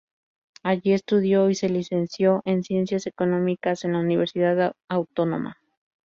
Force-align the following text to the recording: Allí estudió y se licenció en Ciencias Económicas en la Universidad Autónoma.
Allí 0.63 0.93
estudió 0.93 1.47
y 1.51 1.53
se 1.53 1.69
licenció 1.69 2.41
en 2.45 2.63
Ciencias 2.63 3.05
Económicas 3.05 3.85
en 3.85 3.93
la 3.93 3.99
Universidad 3.99 4.75
Autónoma. 4.89 5.57